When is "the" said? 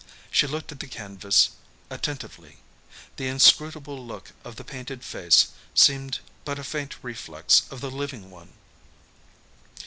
0.79-0.87, 3.17-3.27, 4.55-4.63, 7.81-7.91